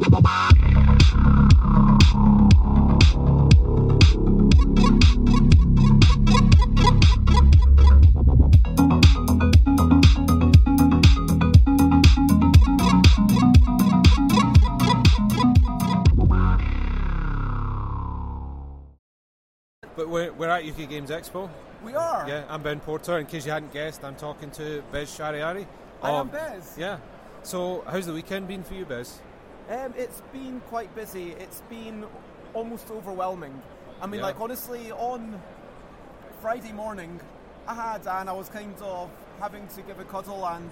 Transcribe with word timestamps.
But 0.00 0.08
we're, 20.08 20.32
we're 20.32 20.48
at 20.48 20.64
UK 20.64 20.88
Games 20.88 21.10
Expo. 21.10 21.50
We 21.84 21.94
are. 21.94 22.26
Yeah, 22.26 22.44
I'm 22.48 22.62
Ben 22.62 22.80
Porter. 22.80 23.18
In 23.18 23.26
case 23.26 23.44
you 23.44 23.52
hadn't 23.52 23.72
guessed, 23.72 24.02
I'm 24.02 24.16
talking 24.16 24.50
to 24.52 24.82
Bez 24.90 25.10
Shahriari. 25.10 25.66
I 26.02 26.12
am 26.12 26.28
Bez. 26.28 26.76
Yeah. 26.78 26.96
So, 27.42 27.84
how's 27.86 28.06
the 28.06 28.14
weekend 28.14 28.48
been 28.48 28.62
for 28.62 28.72
you, 28.72 28.86
Bez? 28.86 29.20
Um, 29.70 29.94
it's 29.96 30.20
been 30.32 30.60
quite 30.68 30.92
busy. 30.96 31.30
It's 31.38 31.62
been 31.70 32.04
almost 32.54 32.90
overwhelming. 32.90 33.62
I 34.02 34.06
mean, 34.06 34.20
Yeah. 34.20 34.26
like 34.26 34.40
honestly, 34.40 34.90
on 34.92 35.40
Friday 36.40 36.72
morning, 36.72 37.20
I 37.68 37.74
had 37.74 38.06
and 38.06 38.28
I 38.28 38.32
was 38.32 38.48
kind 38.48 38.74
of 38.82 39.10
having 39.38 39.68
to 39.68 39.82
give 39.82 40.00
a 40.00 40.04
cuddle 40.04 40.44
and 40.46 40.70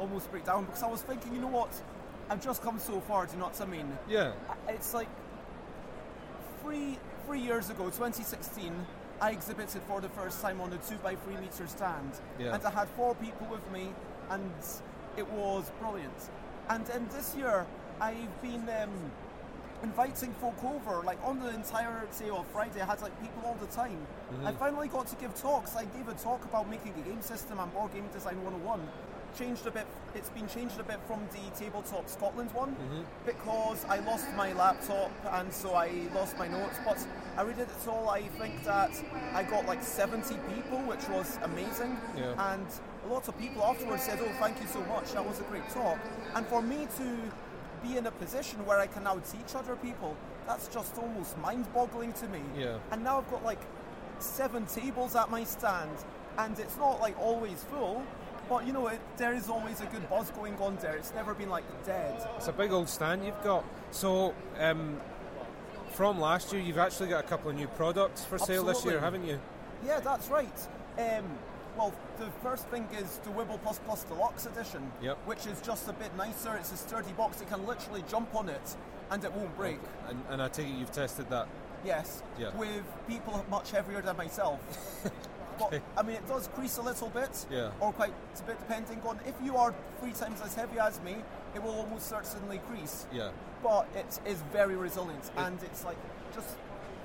almost 0.00 0.30
break 0.32 0.44
down 0.46 0.64
because 0.64 0.82
I 0.82 0.88
was 0.88 1.02
thinking, 1.02 1.32
you 1.34 1.40
know 1.40 1.46
what, 1.46 1.70
I've 2.28 2.40
just 2.40 2.62
come 2.62 2.80
so 2.80 3.00
far. 3.00 3.26
Do 3.26 3.32
you 3.34 3.38
know 3.38 3.44
what 3.46 3.60
I 3.60 3.66
mean? 3.66 3.96
Yeah. 4.08 4.32
It's 4.68 4.94
like 4.94 5.08
three 6.62 6.98
three 7.26 7.40
years 7.40 7.70
ago, 7.70 7.84
2016. 7.84 8.74
I 9.20 9.30
exhibited 9.30 9.82
for 9.82 10.00
the 10.00 10.08
first 10.08 10.40
time 10.40 10.60
on 10.60 10.72
a 10.72 10.78
two 10.78 10.96
by 10.96 11.14
three 11.14 11.36
meter 11.36 11.66
stand, 11.68 12.18
Yeah. 12.38 12.54
and 12.54 12.64
I 12.64 12.70
had 12.70 12.88
four 12.96 13.14
people 13.14 13.46
with 13.48 13.70
me, 13.70 13.92
and 14.30 14.50
it 15.16 15.28
was 15.30 15.70
brilliant. 15.78 16.30
And 16.68 16.84
then 16.86 17.06
this 17.12 17.36
year, 17.36 17.66
I've 18.00 18.42
been 18.42 18.66
um, 18.82 18.90
inviting 19.82 20.32
folk 20.34 20.62
over, 20.64 21.02
like 21.02 21.18
on 21.24 21.40
the 21.40 21.50
entirety 21.54 22.30
of 22.30 22.46
Friday. 22.48 22.80
I 22.80 22.86
had 22.86 23.00
like 23.02 23.18
people 23.20 23.42
all 23.44 23.56
the 23.60 23.66
time. 23.66 23.98
I 24.44 24.52
finally 24.52 24.88
got 24.88 25.06
to 25.08 25.16
give 25.16 25.34
talks. 25.34 25.76
I 25.76 25.84
gave 25.84 26.08
a 26.08 26.14
talk 26.14 26.44
about 26.44 26.68
making 26.70 26.94
a 26.98 27.08
game 27.08 27.20
system 27.22 27.58
and 27.58 27.72
board 27.72 27.92
game 27.92 28.08
design 28.12 28.42
101. 28.42 28.80
Changed 29.38 29.64
a 29.66 29.70
bit. 29.70 29.86
It's 30.14 30.28
been 30.30 30.48
changed 30.48 30.80
a 30.80 30.82
bit 30.82 30.98
from 31.06 31.20
the 31.30 31.56
tabletop 31.56 32.08
Scotland 32.08 32.50
one 32.52 32.74
because 33.24 33.84
I 33.84 34.00
lost 34.00 34.26
my 34.36 34.52
laptop 34.54 35.12
and 35.32 35.52
so 35.52 35.74
I 35.74 35.92
lost 36.14 36.36
my 36.36 36.48
notes. 36.48 36.78
But 36.84 37.06
I 37.36 37.44
redid 37.44 37.60
it 37.60 37.88
all. 37.88 38.08
I 38.08 38.22
think 38.22 38.64
that 38.64 38.90
I 39.32 39.44
got 39.44 39.66
like 39.66 39.84
70 39.84 40.34
people, 40.52 40.78
which 40.78 41.08
was 41.08 41.38
amazing. 41.44 41.96
Yeah. 42.16 42.52
And 42.52 42.66
a 43.04 43.12
lot 43.12 43.28
of 43.28 43.38
people 43.38 43.62
afterwards 43.62 44.02
said, 44.02 44.18
"Oh, 44.20 44.32
thank 44.40 44.60
you 44.60 44.66
so 44.66 44.80
much. 44.86 45.12
That 45.12 45.24
was 45.24 45.38
a 45.38 45.44
great 45.44 45.68
talk." 45.70 45.98
And 46.34 46.44
for 46.48 46.60
me 46.60 46.88
to 46.98 47.16
be 47.82 47.96
in 47.96 48.06
a 48.06 48.10
position 48.10 48.64
where 48.66 48.78
I 48.78 48.86
can 48.86 49.04
now 49.04 49.18
teach 49.18 49.54
other 49.54 49.76
people, 49.76 50.16
that's 50.46 50.68
just 50.68 50.96
almost 50.98 51.38
mind-boggling 51.38 52.12
to 52.14 52.28
me. 52.28 52.40
Yeah. 52.58 52.78
And 52.90 53.04
now 53.04 53.18
I've 53.18 53.30
got 53.30 53.44
like 53.44 53.60
seven 54.18 54.66
tables 54.66 55.16
at 55.16 55.30
my 55.30 55.44
stand, 55.44 55.90
and 56.38 56.58
it's 56.58 56.76
not 56.76 57.00
like 57.00 57.18
always 57.18 57.64
full, 57.64 58.02
but 58.48 58.66
you 58.66 58.72
know, 58.72 58.88
it, 58.88 59.00
there 59.16 59.34
is 59.34 59.48
always 59.48 59.80
a 59.80 59.86
good 59.86 60.08
buzz 60.08 60.30
going 60.30 60.56
on 60.58 60.76
there. 60.80 60.96
It's 60.96 61.14
never 61.14 61.34
been 61.34 61.48
like 61.48 61.64
dead. 61.84 62.26
It's 62.36 62.48
a 62.48 62.52
big 62.52 62.72
old 62.72 62.88
stand 62.88 63.24
you've 63.24 63.42
got. 63.42 63.64
So, 63.90 64.34
um, 64.58 65.00
from 65.92 66.20
last 66.20 66.52
year, 66.52 66.62
you've 66.62 66.78
actually 66.78 67.08
got 67.08 67.24
a 67.24 67.26
couple 67.28 67.50
of 67.50 67.56
new 67.56 67.66
products 67.68 68.24
for 68.24 68.38
sale 68.38 68.64
this 68.64 68.84
year, 68.84 69.00
haven't 69.00 69.26
you? 69.26 69.40
Yeah, 69.84 70.00
that's 70.00 70.28
right. 70.28 70.68
Um, 70.98 71.24
well, 71.80 71.94
the 72.18 72.26
first 72.42 72.66
thing 72.68 72.86
is 73.00 73.18
the 73.24 73.30
Wibble 73.30 73.58
Plus 73.62 73.78
Plus 73.86 74.04
Deluxe 74.04 74.44
Edition, 74.44 74.92
Yep. 75.00 75.16
which 75.24 75.46
is 75.46 75.60
just 75.62 75.88
a 75.88 75.94
bit 75.94 76.14
nicer. 76.14 76.54
It's 76.56 76.72
a 76.72 76.76
sturdy 76.76 77.12
box. 77.12 77.40
It 77.40 77.48
can 77.48 77.66
literally 77.66 78.04
jump 78.08 78.34
on 78.34 78.50
it, 78.50 78.76
and 79.10 79.24
it 79.24 79.32
won't 79.32 79.56
break. 79.56 79.78
And, 80.08 80.22
and 80.28 80.42
I 80.42 80.48
take 80.48 80.66
it 80.66 80.72
you've 80.72 80.92
tested 80.92 81.30
that. 81.30 81.48
Yes, 81.82 82.22
Yeah. 82.38 82.54
with 82.54 82.84
people 83.08 83.42
much 83.50 83.70
heavier 83.70 84.02
than 84.02 84.14
myself. 84.18 84.60
but, 85.58 85.80
I 85.96 86.02
mean, 86.02 86.16
it 86.16 86.28
does 86.28 86.48
crease 86.54 86.76
a 86.76 86.82
little 86.82 87.08
bit, 87.08 87.46
Yeah. 87.50 87.70
or 87.80 87.94
quite 87.94 88.12
a 88.38 88.42
bit 88.42 88.58
depending 88.58 89.00
on. 89.06 89.18
If 89.26 89.34
you 89.42 89.56
are 89.56 89.72
three 90.00 90.12
times 90.12 90.42
as 90.42 90.54
heavy 90.54 90.78
as 90.78 91.00
me, 91.00 91.16
it 91.54 91.62
will 91.62 91.74
almost 91.76 92.08
certainly 92.10 92.58
crease. 92.68 93.06
Yeah. 93.10 93.30
But 93.62 93.88
it 93.96 94.20
is 94.26 94.42
very 94.52 94.76
resilient, 94.76 95.30
and 95.38 95.62
it's 95.62 95.82
like 95.82 95.96
just 96.34 96.56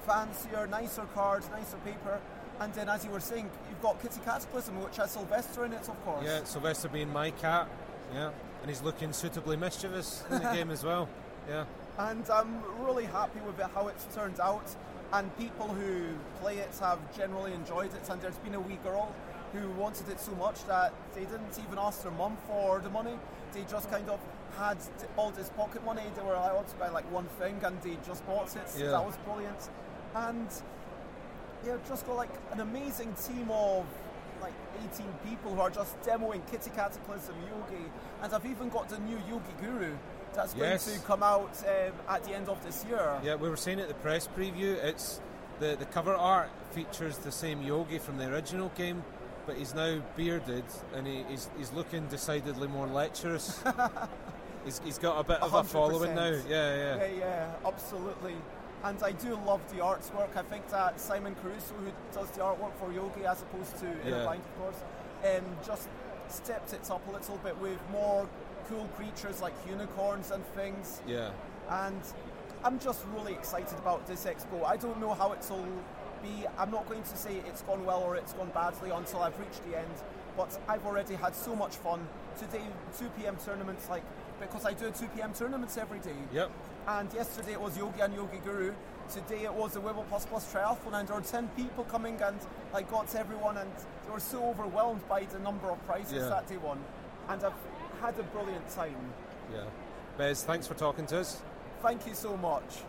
fancier, 0.05 0.67
nicer 0.67 1.05
cards, 1.13 1.49
nicer 1.49 1.77
paper. 1.77 2.19
And 2.59 2.73
then, 2.73 2.87
as 2.89 3.03
you 3.03 3.11
were 3.11 3.19
saying, 3.19 3.49
you've 3.69 3.81
got 3.81 4.01
Kitty 4.01 4.21
Cataclysm, 4.23 4.81
which 4.81 4.97
has 4.97 5.11
Sylvester 5.11 5.65
in 5.65 5.73
it, 5.73 5.81
of 5.89 6.05
course. 6.05 6.25
Yeah, 6.25 6.43
Sylvester 6.45 6.87
being 6.87 7.11
my 7.11 7.31
cat. 7.31 7.67
Yeah. 8.13 8.29
And 8.61 8.69
he's 8.69 8.81
looking 8.81 9.11
suitably 9.13 9.57
mischievous 9.57 10.23
in 10.29 10.41
the 10.41 10.49
game 10.53 10.71
as 10.71 10.83
well. 10.83 11.09
Yeah. 11.49 11.65
and 11.99 12.27
I'm 12.29 12.61
really 12.79 13.05
happy 13.05 13.39
with 13.45 13.59
it, 13.59 13.67
how 13.73 13.87
it's 13.87 14.05
turned 14.15 14.39
out. 14.39 14.67
And 15.13 15.35
people 15.37 15.67
who 15.67 16.07
play 16.41 16.57
it 16.57 16.75
have 16.79 16.99
generally 17.15 17.53
enjoyed 17.53 17.93
it. 17.93 18.09
And 18.09 18.19
there's 18.21 18.37
been 18.37 18.55
a 18.55 18.59
wee 18.59 18.79
girl 18.83 19.13
who 19.53 19.69
wanted 19.71 20.09
it 20.09 20.19
so 20.19 20.31
much 20.35 20.65
that 20.65 20.93
they 21.13 21.21
didn't 21.21 21.59
even 21.65 21.77
ask 21.77 22.01
their 22.03 22.11
mum 22.13 22.37
for 22.47 22.79
the 22.79 22.89
money. 22.89 23.13
They 23.53 23.63
just 23.69 23.89
kind 23.91 24.09
of 24.09 24.19
had 24.57 24.77
all 25.17 25.29
this 25.31 25.49
pocket 25.49 25.85
money. 25.85 26.01
They 26.15 26.21
were 26.23 26.33
allowed 26.33 26.65
oh, 26.67 26.71
to 26.71 26.75
buy 26.77 26.89
like 26.89 27.09
one 27.11 27.25
thing, 27.39 27.59
and 27.63 27.79
they 27.81 27.97
just 28.05 28.25
bought 28.25 28.55
it. 28.55 28.67
So 28.69 28.83
Yeah. 28.83 28.91
that 28.91 29.05
was 29.05 29.15
brilliant. 29.17 29.69
And 30.15 30.47
yeah, 31.65 31.77
just 31.87 32.05
got 32.05 32.15
like 32.17 32.29
an 32.51 32.59
amazing 32.59 33.13
team 33.13 33.49
of 33.49 33.85
like 34.41 34.53
18 34.93 35.07
people 35.27 35.53
who 35.55 35.61
are 35.61 35.69
just 35.69 35.99
demoing 36.03 36.41
Kitty 36.51 36.69
Cataclysm 36.71 37.35
Yogi, 37.47 37.83
and 38.21 38.33
I've 38.33 38.45
even 38.45 38.69
got 38.69 38.89
the 38.89 38.99
new 38.99 39.17
Yogi 39.29 39.53
Guru 39.61 39.93
that's 40.33 40.53
going 40.53 40.71
Yes. 40.71 40.93
to 40.93 40.99
come 40.99 41.23
out 41.23 41.49
um, 41.67 41.93
at 42.09 42.23
the 42.25 42.33
end 42.35 42.49
of 42.49 42.63
this 42.63 42.83
year. 42.85 43.19
Yeah, 43.23 43.35
we 43.35 43.49
were 43.49 43.55
saying 43.57 43.79
at 43.79 43.87
the 43.87 43.93
press 43.95 44.27
preview, 44.27 44.75
it's 44.83 45.21
the, 45.59 45.75
the 45.79 45.85
cover 45.85 46.13
art 46.13 46.49
features 46.71 47.17
the 47.19 47.31
same 47.31 47.61
Yogi 47.61 47.97
from 47.99 48.17
the 48.17 48.27
original 48.27 48.69
game, 48.75 49.03
but 49.45 49.55
he's 49.55 49.73
now 49.73 50.01
bearded 50.17 50.65
and 50.93 51.07
he, 51.07 51.23
he's, 51.29 51.49
he's 51.57 51.71
looking 51.71 52.05
decidedly 52.07 52.67
more 52.67 52.87
lecherous. 52.87 53.63
he's, 54.65 54.81
he's 54.83 54.97
got 54.97 55.17
a 55.19 55.23
bit 55.23 55.41
of 55.41 55.53
a 55.53 55.63
following 55.63 56.13
now. 56.15 56.27
Yeah, 56.29 56.39
yeah. 56.49 56.95
yeah, 56.97 57.07
yeah, 57.17 57.51
absolutely. 57.65 58.35
And 58.85 59.01
I 59.01 59.11
do 59.13 59.35
love 59.47 59.61
the 59.71 59.81
artwork. 59.81 60.37
I 60.37 60.43
think 60.43 60.69
that 60.69 60.99
Simon 60.99 61.35
Caruso, 61.41 61.73
who 61.73 61.91
does 62.13 62.29
the 62.31 62.41
artwork 62.41 62.73
for 62.79 62.91
Yogi 62.93 63.25
as 63.25 63.41
opposed 63.41 63.75
to 63.79 63.85
Yeah. 63.87 64.07
Inner 64.07 64.23
Blind, 64.23 64.43
of 64.45 64.61
course, 64.61 64.83
um, 65.25 65.43
just 65.65 65.87
stepped 66.29 66.71
it 66.73 66.89
up 66.91 67.01
a 67.07 67.11
little 67.11 67.37
bit 67.37 67.57
with 67.57 67.79
more 67.91 68.27
cool 68.69 68.87
creatures 68.95 69.41
like 69.41 69.53
unicorns 69.67 70.29
and 70.31 70.45
things. 70.53 71.01
Yeah. 71.07 71.31
and 71.69 72.01
I'm 72.63 72.77
just 72.79 73.03
really 73.15 73.33
excited 73.33 73.77
about 73.79 74.05
this 74.05 74.25
expo. 74.25 74.63
I 74.65 74.77
don't 74.77 74.99
know 74.99 75.13
how 75.15 75.33
it'll 75.33 75.65
be. 76.21 76.45
I'm 76.59 76.69
not 76.69 76.87
going 76.87 77.01
to 77.03 77.17
say 77.17 77.41
it's 77.47 77.63
gone 77.63 77.83
well 77.85 78.01
or 78.03 78.15
it's 78.15 78.33
gone 78.33 78.51
badly 78.53 78.91
until 78.91 79.21
I've 79.21 79.37
reached 79.39 79.63
the 79.69 79.77
end, 79.79 79.95
but 80.37 80.57
I've 80.67 80.85
already 80.85 81.15
had 81.15 81.35
so 81.35 81.55
much 81.55 81.75
fun. 81.75 82.07
Today, 82.37 82.61
2 82.99 83.09
p.m. 83.17 83.37
tournaments, 83.45 83.89
like 83.89 84.03
because 84.39 84.65
I 84.65 84.73
do 84.73 84.91
2 84.91 85.07
p.m. 85.15 85.33
tournaments 85.33 85.77
every 85.77 85.99
day. 85.99 86.15
Yep. 86.33 86.51
And 86.87 87.13
yesterday 87.13 87.53
it 87.53 87.61
was 87.61 87.77
Yogi 87.77 88.01
and 88.01 88.13
Yogi 88.13 88.39
Guru. 88.43 88.73
Today 89.09 89.43
it 89.43 89.53
was 89.53 89.73
the 89.73 89.79
Wibble 89.79 90.07
Plus 90.09 90.25
Plus 90.25 90.51
Triathlon, 90.51 90.93
and 90.99 91.07
there 91.07 91.15
were 91.15 91.21
10 91.21 91.47
people 91.55 91.83
coming, 91.85 92.21
and 92.21 92.37
I 92.73 92.81
got 92.81 93.07
to 93.09 93.19
everyone, 93.19 93.57
and 93.57 93.71
they 94.05 94.11
were 94.11 94.19
so 94.19 94.43
overwhelmed 94.43 95.07
by 95.07 95.23
the 95.25 95.39
number 95.39 95.69
of 95.71 95.83
prizes 95.85 96.13
Yeah. 96.13 96.29
that 96.29 96.47
they 96.47 96.57
won. 96.57 96.79
And 97.29 97.43
I've 97.43 97.53
had 98.01 98.19
a 98.19 98.23
brilliant 98.23 98.67
time. 98.69 98.95
Yeah. 99.53 99.63
Bez, 100.17 100.43
thanks 100.43 100.67
for 100.67 100.73
talking 100.73 101.05
to 101.07 101.19
us. 101.19 101.41
Thank 101.81 102.05
you 102.07 102.13
so 102.13 102.35
much. 102.37 102.83